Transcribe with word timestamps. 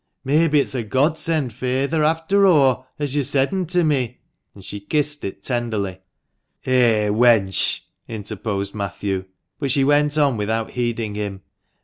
Mebbe 0.25 0.55
it's 0.55 0.73
a 0.73 0.81
Godsend, 0.83 1.53
feyther, 1.53 2.03
after 2.03 2.47
o', 2.47 2.87
as 2.97 3.15
yo 3.15 3.21
said'n 3.21 3.67
to 3.67 3.83
me," 3.83 4.17
and 4.55 4.65
she 4.65 4.79
kissed 4.79 5.23
it 5.23 5.43
tenderly. 5.43 5.99
"Eh, 6.65 7.09
wench!" 7.09 7.81
interposed 8.07 8.73
Matthew, 8.73 9.25
but 9.59 9.69
she 9.69 9.83
went 9.83 10.17
on 10.17 10.37
without 10.37 10.71
heeding 10.71 11.13
him. 11.13 11.43